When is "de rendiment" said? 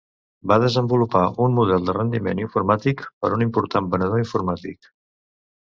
1.89-2.41